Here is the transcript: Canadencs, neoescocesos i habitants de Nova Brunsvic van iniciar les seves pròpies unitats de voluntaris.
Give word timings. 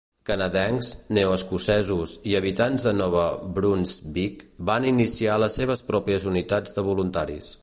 Canadencs, 0.27 0.87
neoescocesos 1.17 2.15
i 2.31 2.33
habitants 2.39 2.87
de 2.89 2.95
Nova 3.03 3.27
Brunsvic 3.59 4.43
van 4.73 4.89
iniciar 4.97 5.41
les 5.45 5.61
seves 5.63 5.89
pròpies 5.93 6.31
unitats 6.35 6.79
de 6.81 6.91
voluntaris. 6.93 7.59